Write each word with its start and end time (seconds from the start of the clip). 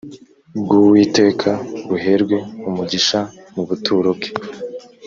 bw 0.59 0.69
uwiteka 0.79 1.51
buherwe 1.87 2.37
umugisha 2.69 3.19
mu 3.53 3.63
buturo 3.69 4.09
bwe 4.17 4.29